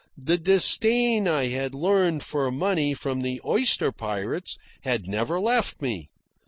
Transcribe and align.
The 0.17 0.39
disdain 0.39 1.27
I 1.27 1.49
had 1.49 1.75
learned 1.75 2.23
for 2.23 2.51
money 2.51 2.95
from 2.95 3.21
the 3.21 3.39
oyster 3.45 3.91
pirates 3.91 4.57
had 4.81 5.07
never 5.07 5.39
left 5.39 5.79
me. 5.79 6.09